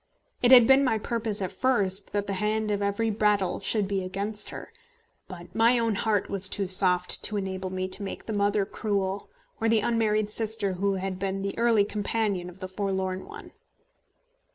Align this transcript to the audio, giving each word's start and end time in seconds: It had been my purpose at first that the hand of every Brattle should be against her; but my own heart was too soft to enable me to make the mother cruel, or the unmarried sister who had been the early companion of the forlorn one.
It 0.41 0.51
had 0.51 0.65
been 0.65 0.83
my 0.83 0.97
purpose 0.97 1.43
at 1.43 1.51
first 1.51 2.11
that 2.11 2.25
the 2.25 2.33
hand 2.33 2.71
of 2.71 2.81
every 2.81 3.11
Brattle 3.11 3.59
should 3.59 3.87
be 3.87 4.03
against 4.03 4.49
her; 4.49 4.73
but 5.27 5.53
my 5.53 5.77
own 5.77 5.93
heart 5.93 6.27
was 6.27 6.49
too 6.49 6.67
soft 6.67 7.23
to 7.25 7.37
enable 7.37 7.69
me 7.69 7.87
to 7.89 8.01
make 8.01 8.25
the 8.25 8.33
mother 8.33 8.65
cruel, 8.65 9.29
or 9.59 9.69
the 9.69 9.81
unmarried 9.81 10.31
sister 10.31 10.73
who 10.73 10.95
had 10.95 11.19
been 11.19 11.43
the 11.43 11.55
early 11.55 11.85
companion 11.85 12.49
of 12.49 12.61
the 12.61 12.67
forlorn 12.67 13.27
one. 13.27 13.51